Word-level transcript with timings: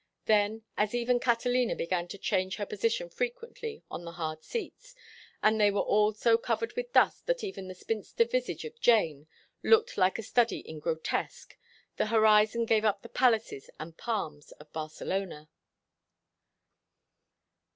Then, 0.25 0.63
as 0.77 0.95
even 0.95 1.19
Catalina 1.19 1.75
began 1.75 2.07
to 2.07 2.17
change 2.17 2.55
her 2.55 2.65
position 2.65 3.07
frequently 3.07 3.83
on 3.91 4.03
the 4.03 4.13
hard 4.13 4.43
seats, 4.43 4.95
and 5.43 5.61
they 5.61 5.69
were 5.69 5.79
all 5.81 6.11
so 6.11 6.39
covered 6.39 6.75
with 6.75 6.91
dust 6.91 7.27
that 7.27 7.43
even 7.43 7.67
the 7.67 7.75
spinster 7.75 8.25
visage 8.25 8.65
of 8.65 8.79
Jane 8.79 9.27
looked 9.61 9.99
like 9.99 10.17
a 10.17 10.23
study 10.23 10.57
in 10.61 10.79
grotesque, 10.79 11.55
the 11.97 12.07
horizon 12.07 12.65
gave 12.65 12.83
up 12.83 13.03
the 13.03 13.09
palaces 13.09 13.69
and 13.79 13.95
palms 13.95 14.51
of 14.53 14.73
Barcelona. 14.73 15.49